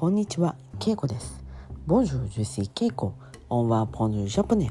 [0.00, 1.44] こんにちは、ケイコです。
[1.86, 3.12] Bonjour, je suis Keiko.
[3.50, 4.70] On va apprendre le japonais.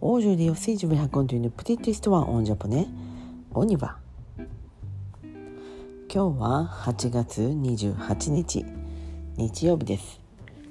[0.00, 2.88] Aujourd'hui aussi, je vais raconter une petite histoire en japonais.
[3.54, 3.98] On y va.
[6.12, 8.66] 今日は8月28日、
[9.36, 10.20] 日曜日です。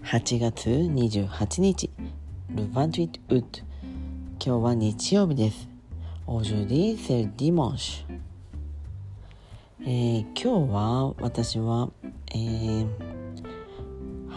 [0.04, 1.90] 8月28日、
[2.54, 3.64] le 28 août。
[4.46, 5.70] 今日は日曜日です。
[6.28, 8.04] Aujourd'hui, c'est le dimanche。
[9.80, 11.90] えー今日は私は、
[12.36, 13.07] えー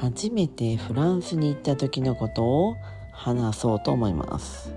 [0.01, 2.75] 初めてフランスに行った時のことを
[3.13, 4.73] 話そうと思います。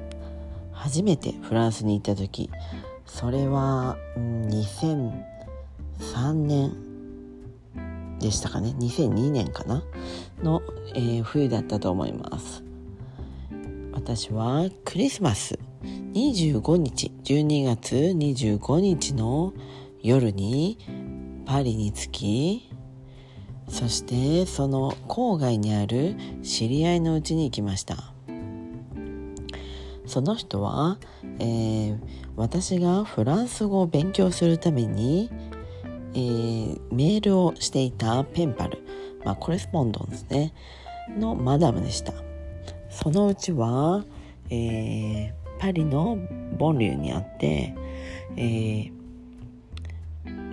[0.74, 2.50] 初めてフランスに行った時
[3.06, 6.74] それは2003年
[8.20, 9.82] でしたかね？2002年かな？
[10.44, 10.62] の、
[10.94, 12.62] えー冬だったと思います。
[13.94, 19.54] 私はクリスマス25日12月25日の
[20.02, 20.78] 夜に
[21.46, 22.73] パリに着き
[23.68, 28.14] そしてその郊外にある知り合いのうちに行きました。
[30.06, 30.98] その人は、
[31.40, 31.98] えー
[32.36, 35.30] 私がフランス語を勉強するために、
[36.14, 38.80] えーメールをしていたペンパル、
[39.24, 40.54] まあ、コレスポンドンですね
[41.18, 42.14] のマダムでした。
[42.90, 44.04] そのうちは、
[44.50, 46.18] えーパリの
[46.58, 47.74] ボンリューにあって、
[48.36, 49.04] えー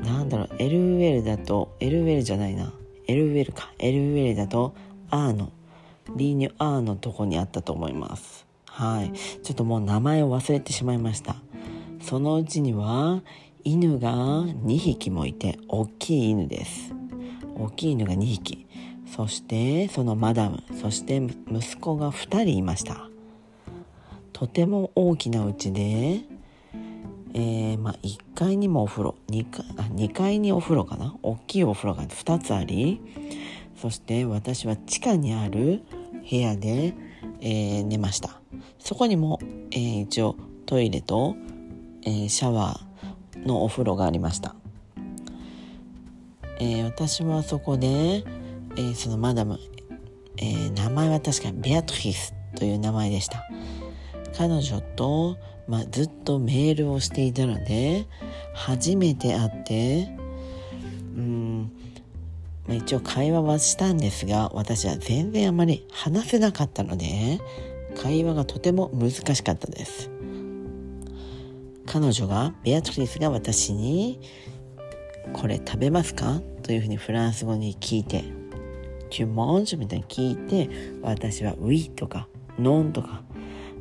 [0.05, 2.73] なんだろう LL だと LL じゃないな。
[3.11, 3.73] LL か。
[3.79, 4.75] LL だと
[5.11, 5.51] アーノ
[6.17, 8.47] リーニュアーのとこにあったと思います。
[8.67, 9.13] はい。
[9.43, 11.37] ちょっともう名前を忘れてしまいました。
[12.03, 13.23] そのうちには
[13.65, 16.95] 犬が2匹もいて大きい犬です。
[17.57, 18.67] 大きい犬が2匹。
[19.07, 20.63] そしてそのマダム。
[20.81, 23.09] そして息子が2人いました。
[24.33, 26.21] とても大きな家で
[27.91, 31.17] まあ、1階にもお風呂 2, 階あ2階にお風呂かな？
[31.25, 33.01] 大きいお風呂が2つあり
[33.75, 35.83] そして私は地下にある
[36.31, 36.95] 部屋で、
[37.41, 38.41] えー寝ました。
[38.79, 39.41] そこにも、
[39.73, 40.37] えー一応
[40.67, 41.35] トイレと、
[42.03, 44.55] えーシャワーのお風呂がありました、
[46.61, 48.23] え私はそこで、
[48.77, 49.59] えそのマダム、
[50.37, 53.49] え名前は確かにベアトリスという名前でした。
[54.37, 55.39] 彼女と、
[55.71, 58.05] まあ、ずっとメールをしていたので
[58.55, 60.09] 初めて会って
[61.17, 61.73] うん、
[62.67, 67.41] まあ、一応会話はしたんですが私は全然あまり話せなかったので
[67.97, 70.11] 会話がとても難しかったです
[71.87, 74.21] 彼女がベアトリスが私に
[75.33, 78.25] 「これ食べますか?」というふうにフランス語に聞いて
[79.09, 80.69] 「チュモンジュ」みたいに聞いて
[81.01, 82.27] 私は「ウィ」とか
[82.59, 83.23] 「ノン」とか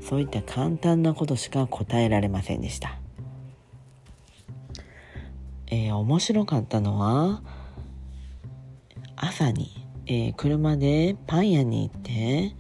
[0.02, 2.98] そういった簡単なことしか答えられませんでした。
[5.68, 7.42] えー面白かったのは
[9.16, 12.56] 朝に、えー車でパン屋に行って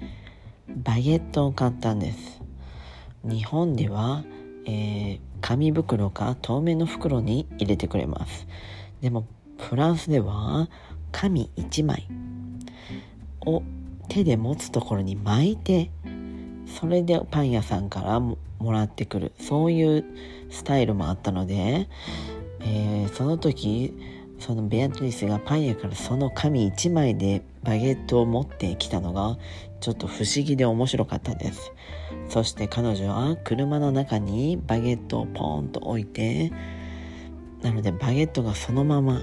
[0.67, 2.41] バゲットを買ったんです。
[3.23, 4.23] 日本では、
[4.65, 8.47] えー紙袋か透明の袋に入れてくれます。
[9.01, 9.25] でも
[9.57, 10.69] フランスでは
[11.11, 12.07] 紙1枚
[13.45, 13.63] を
[14.09, 15.91] 手で持つところに巻いて
[16.79, 19.31] それでパン屋さんからももらってくる。
[19.39, 20.05] そういう
[20.49, 21.87] スタイルもあったので、
[22.61, 23.93] えーその時
[24.39, 29.37] そのベアトリスがパン屋からその紙1枚でバゲットを持ってきたのが
[29.81, 31.71] ちょっと不思議で面白かったです。
[32.29, 36.51] そして彼女は車の中にバゲットをポーンと置いて
[37.61, 39.21] なのでバゲットがそのまま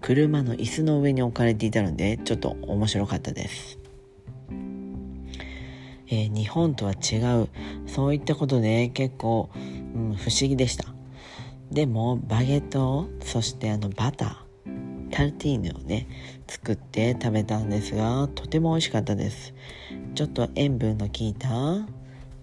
[0.00, 3.81] 車の椅子の上に置かれていたのでちょっと面白かったです。
[6.12, 7.48] えー日本とは違う。
[7.86, 10.84] そういったことで結構、うん、不思議でした。
[11.70, 16.06] でもバゲットそしてあのバタータルティーヌをね
[16.46, 19.54] 作って食べたんですがとても美味しかったです。
[20.14, 21.48] ちょっと塩分の効いた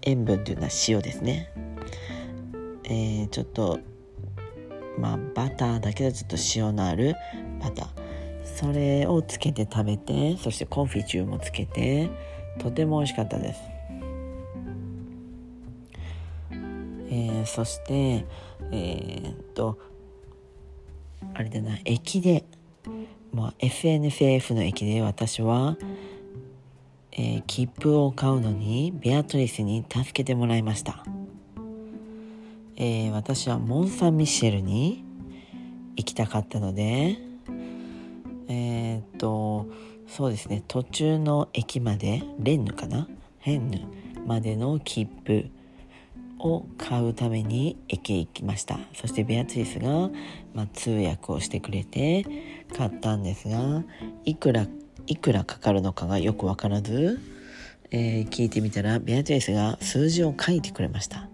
[0.02, 1.52] 塩分というのは塩ですね。
[2.84, 3.78] えーちょっと
[4.98, 7.14] まあバターだけどちょっと塩のある
[7.62, 7.88] バター。
[8.44, 12.10] それをつけて食べてそしてコンフィチューもつけて
[12.58, 13.60] とても美味しかったです、
[17.10, 18.26] えーそして
[18.70, 19.78] えーっと
[21.34, 22.44] あれだな駅で、
[23.32, 25.76] まあ、SNCF の駅で私は、
[27.12, 31.04] えー切符を買うのにベアトリスに助けてもらいました、
[32.76, 35.04] えー私はモン・サン・ミシェルに
[35.96, 37.18] 行きたかったので
[38.48, 39.66] えーっと
[40.10, 40.62] そうですね。
[40.66, 43.08] 途中の駅までレンヌかな？
[43.46, 43.80] レンヌ
[44.26, 45.46] までの切符
[46.40, 48.78] を買うために駅へ行きました。
[48.92, 50.10] そしてベアトリスが、
[50.52, 52.26] まあ、通訳をしてくれて
[52.76, 53.84] 買ったんですが
[54.24, 54.66] いくら
[55.06, 57.20] いくらかかるのかがよくわからず、
[57.90, 61.28] えー、聞いてみたらベアトリスが数字を書いてくれました。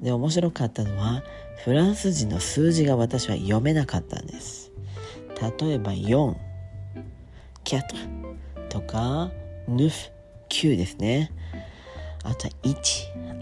[0.00, 1.22] で面白かったのは
[1.64, 4.70] フランス人の数字が私は読めなかったんです。
[5.60, 6.34] 例えば4
[7.64, 7.86] キャッ
[8.68, 9.30] トとか
[9.68, 11.32] 9ですね。
[12.22, 12.76] あとは1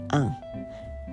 [0.09, 0.35] アン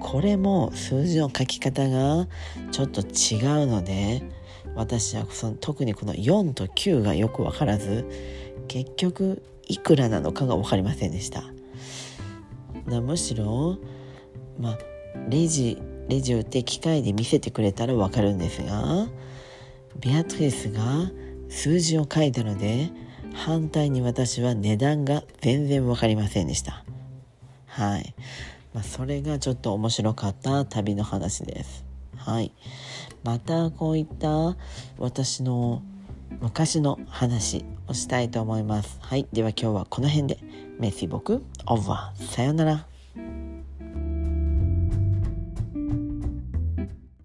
[0.01, 2.27] これも数字の書き方が
[2.73, 4.23] ちょっと違うので
[4.75, 8.07] 私はその特にこの4と9がよく分からず
[8.67, 11.45] 結局いくらなのかが分かりませんでした。
[12.87, 13.79] むしろ
[14.59, 14.79] まあ
[15.29, 19.07] レジレジを打って機械で見せてくれたら分かるんですが
[20.01, 20.83] ベアトリスが
[21.51, 22.91] 数字を書いたので
[23.35, 26.85] 反対に私は値段が全然分かりませんでした。
[27.67, 28.15] はい、
[28.73, 31.85] まあ、それがちょっと面白かった旅の話です。
[32.17, 32.53] はい。
[33.23, 34.57] またこういった
[34.99, 35.83] 私の
[36.41, 38.99] 昔の話をしたいと思います。
[39.01, 39.27] はい。
[39.33, 40.39] では今日はこの辺で。
[40.79, 42.27] メッシ僕オーバー。
[42.27, 42.90] さようなら。